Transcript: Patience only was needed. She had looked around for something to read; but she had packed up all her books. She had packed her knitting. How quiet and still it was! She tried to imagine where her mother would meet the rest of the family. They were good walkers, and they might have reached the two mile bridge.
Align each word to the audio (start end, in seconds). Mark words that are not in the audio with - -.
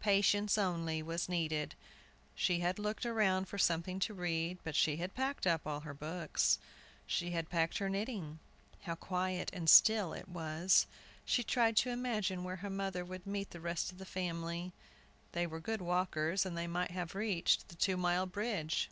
Patience 0.00 0.58
only 0.58 1.02
was 1.02 1.30
needed. 1.30 1.74
She 2.34 2.58
had 2.60 2.78
looked 2.78 3.06
around 3.06 3.48
for 3.48 3.56
something 3.56 3.98
to 4.00 4.12
read; 4.12 4.58
but 4.64 4.76
she 4.76 4.98
had 4.98 5.14
packed 5.14 5.46
up 5.46 5.66
all 5.66 5.80
her 5.80 5.94
books. 5.94 6.58
She 7.06 7.30
had 7.30 7.48
packed 7.48 7.78
her 7.78 7.88
knitting. 7.88 8.38
How 8.82 8.94
quiet 8.96 9.48
and 9.50 9.70
still 9.70 10.12
it 10.12 10.28
was! 10.28 10.86
She 11.24 11.42
tried 11.42 11.78
to 11.78 11.88
imagine 11.90 12.44
where 12.44 12.56
her 12.56 12.68
mother 12.68 13.02
would 13.02 13.26
meet 13.26 13.48
the 13.48 13.60
rest 13.62 13.90
of 13.90 13.96
the 13.96 14.04
family. 14.04 14.72
They 15.32 15.46
were 15.46 15.58
good 15.58 15.80
walkers, 15.80 16.44
and 16.44 16.54
they 16.54 16.66
might 16.66 16.90
have 16.90 17.14
reached 17.14 17.68
the 17.70 17.74
two 17.76 17.96
mile 17.96 18.26
bridge. 18.26 18.90